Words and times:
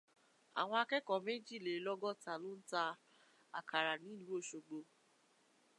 Àwọn 0.61 0.77
akẹ́kọ̀ọ́gboyè 0.83 1.35
méjìlélọ́gọ́ta 1.37 2.33
ló 2.41 2.49
ń 2.57 2.61
ta 2.69 2.81
àkàrà 3.57 3.93
nílùú 4.03 4.33
Òṣogbo 4.39 4.77